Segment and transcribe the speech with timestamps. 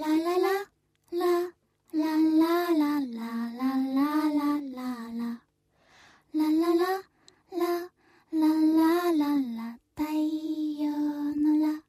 [0.00, 0.48] 啦啦啦
[1.10, 1.26] 啦
[1.92, 4.88] 啦啦啦啦啦啦啦啦
[6.32, 6.88] 啦啦
[7.50, 7.68] 啦
[8.30, 9.24] 啦啦啦
[9.56, 10.04] 啦太
[10.78, 10.90] 阳
[11.36, 11.82] の啦。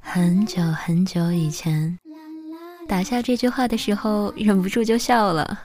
[0.00, 1.98] 很久很久以前，
[2.86, 5.58] 打下这句话的时候，忍不住就笑了，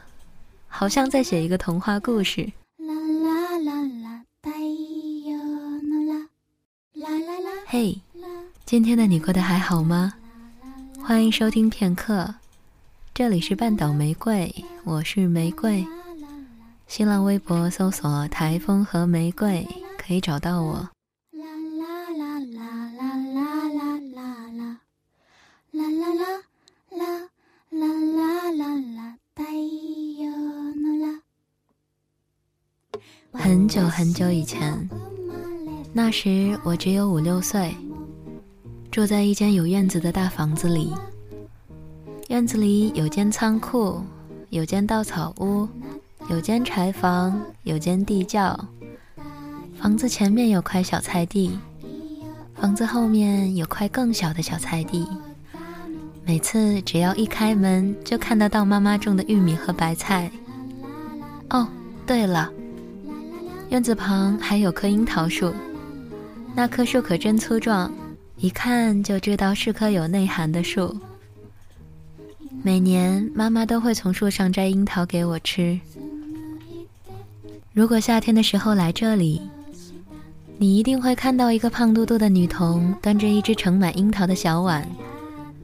[0.68, 2.52] 好像在写一个童话故事。
[2.77, 5.38] 啦啦啦啦太陽
[5.83, 6.29] の啦
[6.95, 7.99] 啦啦啦嘿，
[8.65, 10.15] 今天的你过得还好吗？
[11.04, 12.36] 欢迎收听片刻，
[13.13, 15.86] 这里是半岛玫瑰，我是玫瑰，
[16.87, 20.89] 新浪微博搜索台风和玫瑰可以找到我。
[33.33, 34.89] 很久很久以前，
[35.94, 37.75] 那时我只有五六岁。
[38.91, 40.94] 住在一间有院子的大房子里。
[42.27, 44.02] 院子里有间仓库，
[44.50, 45.66] 有间稻草屋，
[46.28, 48.59] 有间柴房，有间地窖。
[49.80, 51.58] 房子前面有块小菜地，
[52.53, 55.08] 房子后面有块更小的小菜地。
[56.26, 60.30] 每次只要一开门，就看得到妈妈种的玉米和白菜。
[61.50, 61.66] 哦，
[62.05, 62.52] 对了。
[63.70, 65.53] 院子旁还有棵樱桃树，
[66.53, 67.89] 那棵树可真粗壮，
[68.42, 71.00] 一看就知道是棵有内涵的树。
[72.64, 75.80] 每年妈妈都会从树上摘樱桃给我吃。
[77.72, 79.39] 如果夏天的时候来这里，
[80.58, 84.88] 你一定会看到一个胖嘟嘟的女童端着一只盛满樱桃的小碗，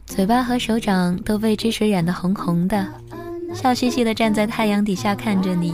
[0.05, 2.87] 嘴巴和手掌都被汁水染得红红的，
[3.55, 5.73] 笑嘻嘻地站在太阳底下看着你。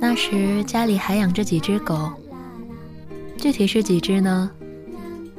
[0.00, 2.10] 那时家里还养着几只狗，
[3.36, 4.50] 具体是几只呢？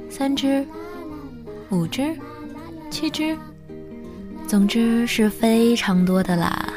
[0.09, 0.65] 三只、
[1.69, 2.15] 五只、
[2.89, 3.37] 七只，
[4.47, 6.71] 总之是非常多的啦。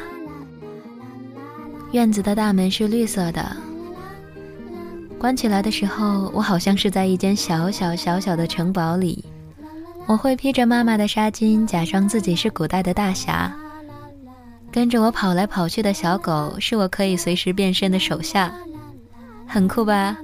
[1.92, 3.56] 院子的大门是绿色的，
[5.18, 9.24] 关起来的时候，我好像是在一间小小小小的城堡里。
[10.06, 13.52] 我会披着妈妈的纱巾，假装自己是古代的大侠。
[14.70, 18.52] 跟着我跑来跑去的小狗，是我可以随时变身的手下，
[19.46, 20.16] 很酷吧？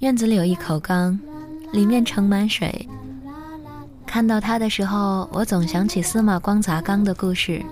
[0.00, 1.18] 院子里有一口缸，
[1.72, 2.86] 里面盛满水。
[4.06, 7.62] 看到它的时候，我总想起司马光砸缸的故事。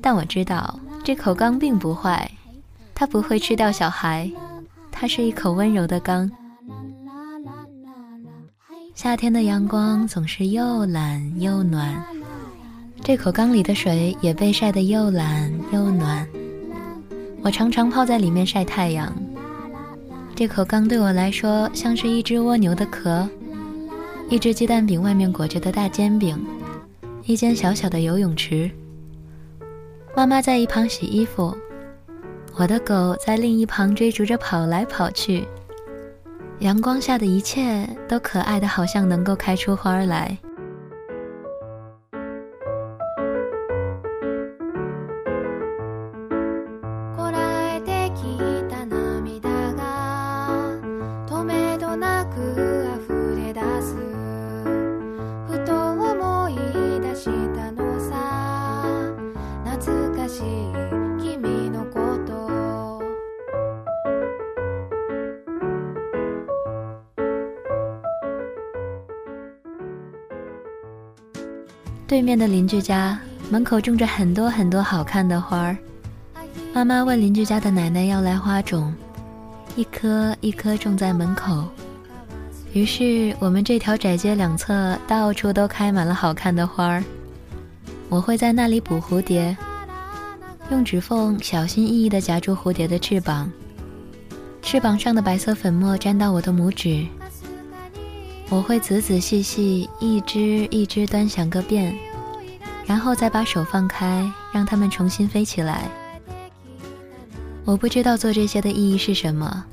[0.00, 2.30] 但我知道这口缸并不坏，
[2.94, 4.30] 它不会吃掉小孩，
[4.90, 6.30] 它是一口温柔的缸。
[9.02, 12.04] 夏天的阳光总是又懒又暖，
[13.02, 16.28] 这口缸里的水也被晒得又懒又暖。
[17.40, 19.10] 我常常泡在里面晒太阳。
[20.36, 23.26] 这口缸对我来说像是一只蜗牛的壳，
[24.28, 26.38] 一只鸡蛋饼外面裹着的大煎饼，
[27.24, 28.70] 一间小小的游泳池。
[30.14, 31.56] 妈妈在一旁洗衣服，
[32.54, 35.48] 我的狗在另一旁追逐着跑来跑去。
[36.60, 40.36] 阳光下的一切都可爱的，好像能够开出花来。
[72.10, 73.16] 对面的邻居家
[73.50, 75.76] 门口种着很多很多好看的花儿。
[76.72, 78.92] 妈妈问邻居家的奶奶要来花种，
[79.76, 81.68] 一颗一颗种在门口。
[82.72, 87.04] 于是我们这条窄街两侧到处都开满了好看的花儿。
[88.08, 89.56] 我会在那里捕蝴蝶，
[90.72, 93.48] 用指缝小心翼翼地夹住蝴蝶的翅膀，
[94.62, 97.06] 翅膀上的白色粉末沾到我的拇指。
[98.50, 101.96] 我会仔仔细细一只一只端详个遍，
[102.84, 105.88] 然后再把手放开，让它们重新飞起来。
[107.64, 109.64] 我不知道做这些的意义是什么，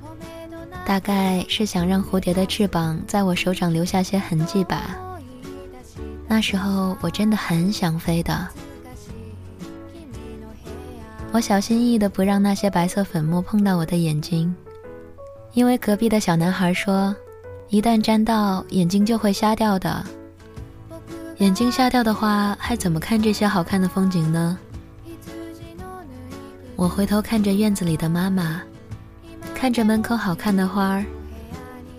[0.86, 4.96] 大概是想让蝴蝶的翅膀在我手掌留下些痕迹吧。
[6.28, 8.48] 那时候我真的很想飞的。
[11.32, 14.54] 我小心翼翼地不让那些白色粉末碰到我的眼睛，
[15.54, 17.16] 因为隔壁的小男孩说，
[17.70, 20.04] 一旦沾到眼睛就会瞎掉的。
[21.40, 24.58] 眼睛瞎掉的话，还怎么看这些好看的风景呢？
[26.78, 28.62] 我回头看着院子里的妈妈，
[29.54, 31.06] 看着门口好看的花儿，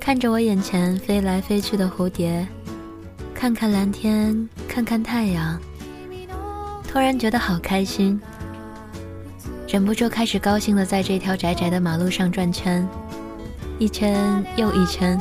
[0.01, 2.47] 看着我眼前飞来飞去的蝴蝶，
[3.35, 5.61] 看看蓝天，看看太阳，
[6.91, 8.19] 突然觉得好开心，
[9.69, 12.89] 忍不住开始高兴的在这条窄窄的马路上转圈，
[13.79, 15.21] 一圈又一圈。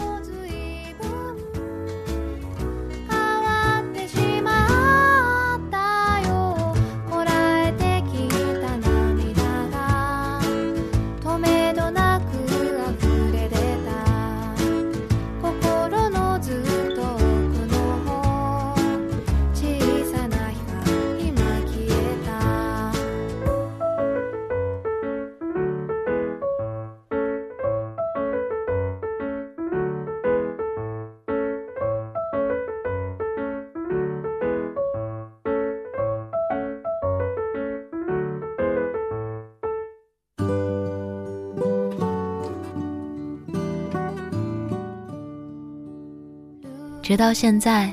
[47.07, 47.89] 直到现在，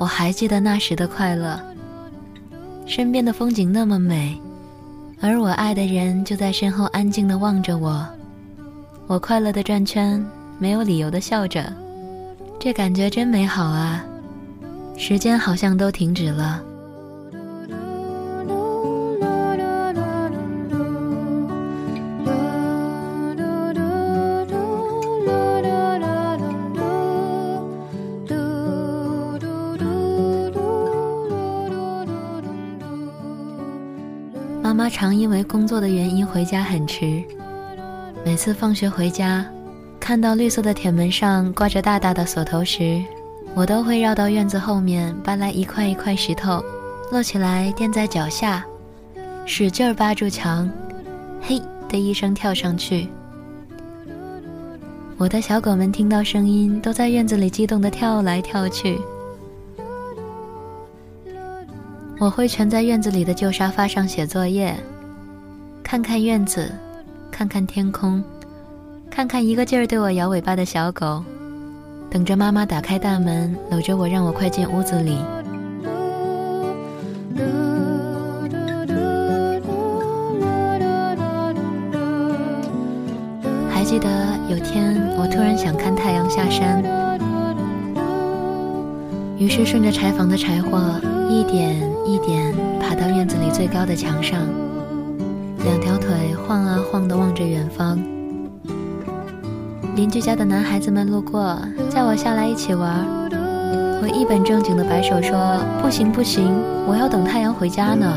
[0.00, 1.60] 我还记得那时的快乐。
[2.86, 4.36] 身边的风景那么美，
[5.20, 8.04] 而我爱的人就在身后安静的望着我。
[9.06, 10.20] 我快乐的转圈，
[10.58, 11.72] 没有理由的笑着，
[12.58, 14.04] 这感觉真美好啊！
[14.96, 16.60] 时间好像都停止了。
[34.72, 37.22] 妈妈常因为工作的原因回家很迟，
[38.24, 39.44] 每次放学回家，
[40.00, 43.04] 看到绿色的铁门上挂着大大的锁头时，
[43.52, 46.64] 我都会绕到院子后面搬来一块一块石头，
[47.10, 48.64] 摞起来垫在脚下，
[49.44, 50.70] 使劲儿扒住墙，
[51.42, 53.08] 嘿的一声跳上去。
[55.18, 58.98] 我的小狗们听到声音，都在院子里激动地跳来跳去。
[62.22, 64.76] 我会蜷在院子里的旧沙发上写作业，
[65.82, 66.70] 看看院子，
[67.32, 68.22] 看看天空，
[69.10, 71.24] 看看一个劲儿对我摇尾巴的小狗，
[72.08, 75.18] 等着妈妈打开大门，搂着我让我快进屋子里。
[83.68, 84.08] 还记得
[84.48, 86.84] 有天，我突然想看太阳下山，
[89.42, 90.80] 于是顺着柴房的柴火
[91.28, 91.74] 一点。
[92.04, 94.38] 一点爬到院子里最高的墙上，
[95.64, 97.96] 两条腿晃啊晃的望着远方。
[99.94, 101.56] 邻居家的男孩子们路过，
[101.88, 103.06] 叫我下来一起玩。
[104.02, 106.52] 我一本正经的摆手说：“不行不行，
[106.88, 108.12] 我要等太阳回家呢。”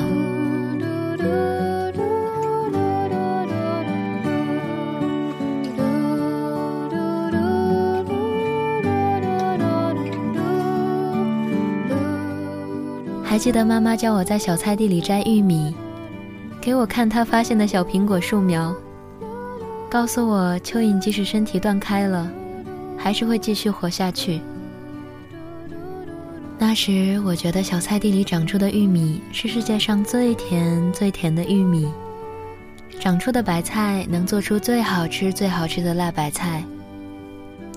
[13.36, 15.76] 还记得妈妈叫我在小菜地里摘玉米，
[16.62, 18.74] 给我看她发现的小苹果树苗，
[19.90, 22.32] 告诉我蚯蚓即使身体断开了，
[22.98, 24.40] 还是会继续活下去。
[26.58, 31.92] 那时我觉得小菜地里长出的玉米是世界上最甜最甜的玉米，
[33.02, 36.64] 长出的白菜能做出最好吃最好吃的辣白菜，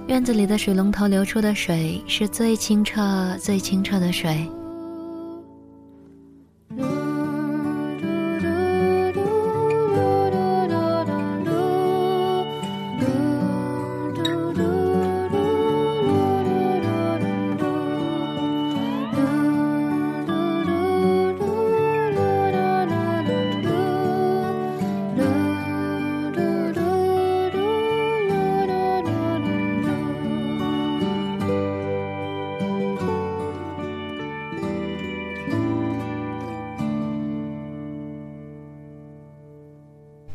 [0.07, 4.49] 院子里的水龙头流出的水是最清澈最清澈的水。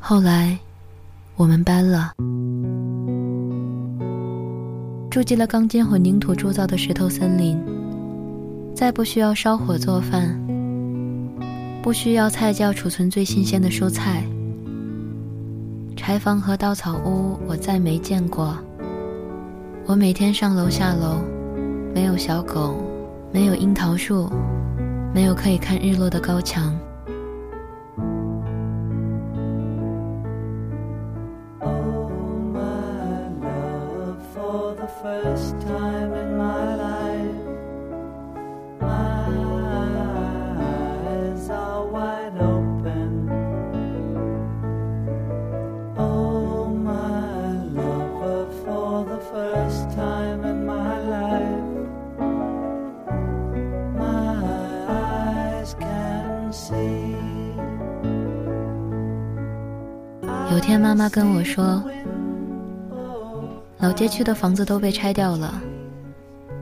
[0.05, 0.59] 后来，
[1.37, 2.11] 我们搬了，
[5.09, 7.57] 住进了钢筋混凝土铸造的石头森林。
[8.75, 10.37] 再不需要烧火做饭，
[11.81, 14.25] 不需要菜窖储存最新鲜的蔬菜。
[15.95, 18.57] 柴房和稻草屋我再没见过。
[19.85, 21.21] 我每天上楼下楼，
[21.95, 22.75] 没有小狗，
[23.31, 24.29] 没有樱桃树，
[25.13, 26.77] 没有可以看日落的高墙。
[60.93, 61.83] 妈妈跟我说，
[63.79, 65.59] 老街区的房子都被拆掉了，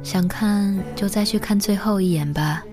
[0.04, 2.64] 想看就再去看最后一眼吧。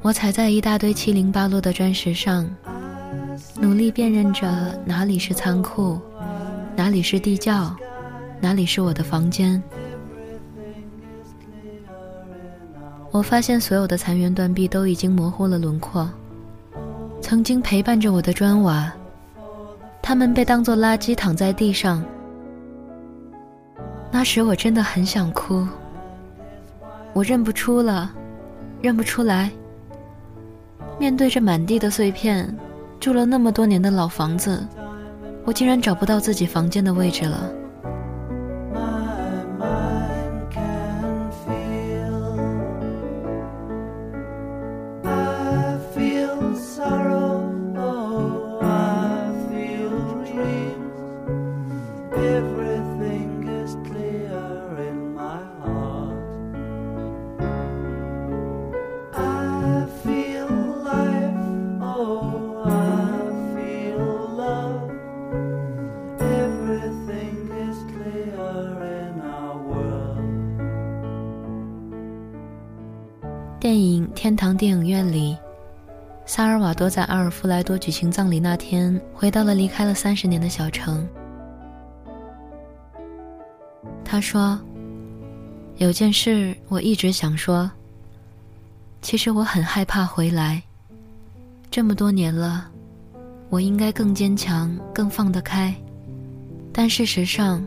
[0.00, 2.48] 我踩在一大堆七零八落的砖石上，
[3.60, 4.48] 努力辨认着
[4.82, 6.00] 哪里是仓库，
[6.74, 7.70] 哪里是地窖，
[8.40, 9.62] 哪里是我的房间。
[13.10, 16.08] 我发现所有的残垣断壁都已经模糊了轮廓，
[17.20, 18.90] 曾经陪伴着我的砖瓦，
[20.12, 22.04] 他们被当作垃圾躺在地上。
[24.10, 25.66] 那时我真的很想哭，
[27.14, 28.12] 我认不出了，
[28.82, 29.50] 认不出来。
[30.98, 32.54] 面对着满地的碎片，
[33.00, 34.62] 住了那么多年的老房子，
[35.46, 37.50] 我竟然找不到自己房间的位置了。
[76.82, 81.08] 多在阿尔弗莱多举行葬礼那天，回到了离开了三十年的小城。
[84.04, 84.58] 他说
[85.78, 87.70] ：“有件事我一直想说。
[89.00, 90.60] 其实我很害怕回来。
[91.70, 92.68] 这么多年了，
[93.48, 95.72] 我应该更坚强，更放得开。
[96.72, 97.64] 但事实上，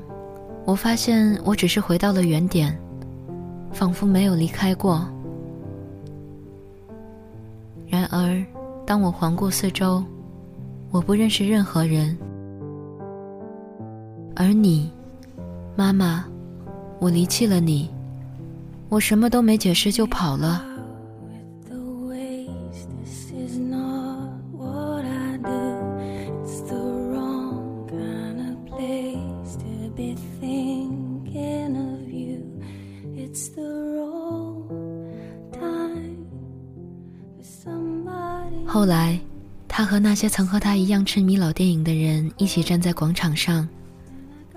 [0.66, 2.78] 我发现我只是回到了原点，
[3.72, 5.10] 仿佛没有离开过。”
[7.88, 8.46] 然而，
[8.86, 10.04] 当我环顾四周，
[10.92, 12.16] 我不认识任何人。
[14.36, 14.92] 而你，
[15.76, 16.24] 妈妈，
[17.00, 17.90] 我离弃了你，
[18.90, 20.64] 我什么都没解释就跑了。
[40.06, 43.68] 那些曾和他一样痴迷老电影的人一起站在广场上，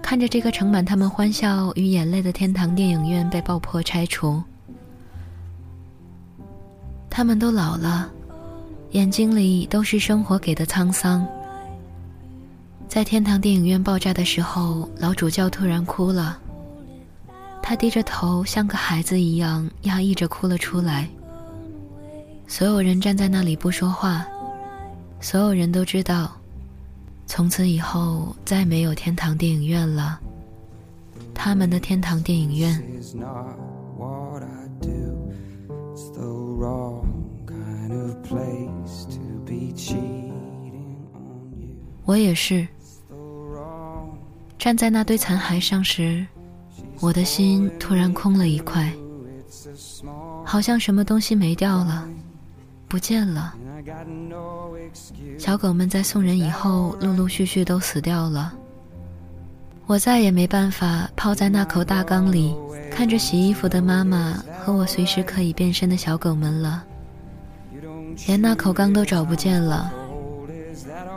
[0.03, 4.43] 看着这个盛满他们欢笑与眼泪的天堂电影院被爆破拆除。
[7.09, 8.11] 他们都老了，
[8.91, 11.27] 眼睛里都是生活给的沧桑。
[12.87, 16.39] 在天堂电影院爆炸的时候，老主教突然哭了，
[17.63, 21.09] 他低着头，像个孩子一样压抑着哭了出来。
[22.47, 24.27] 所有人站在那里不说话，
[25.21, 26.33] 所有人都知道，
[27.27, 30.19] 从此以后再没有天堂电影院了。
[31.35, 32.83] 他们的天堂电影院。
[42.05, 42.67] 我也是。
[44.59, 46.27] 站在那堆残骸上时，
[47.01, 48.93] 我的心突然空了一块，
[50.45, 52.09] 好像什么东西没掉了。
[52.89, 53.55] 不见了。
[55.39, 58.53] 小狗们在送人以后，陆陆续续都死掉了。
[59.87, 62.55] 我再也没办法泡在那口大缸里，
[62.91, 66.85] 看着洗衣服的妈妈和我随时可以变身的小狗们了。
[68.27, 69.91] 连那口缸都找不见了，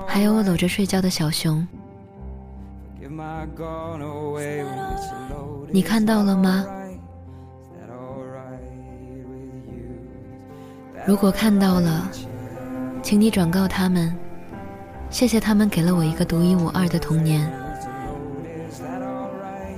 [0.07, 1.67] 还有我搂着睡觉的小熊。
[5.69, 6.65] 你看到了吗？
[11.07, 12.09] 如果看到了，
[13.03, 14.15] 请你转告他们，
[15.09, 17.51] 谢谢他们给了我一个独一无二的童年。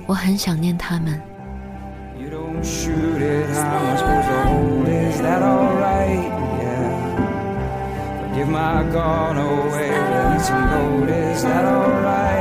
[0.06, 1.20] 我很想念他们。
[2.62, 3.54] 亲爱的
[11.34, 12.33] 小耳朵。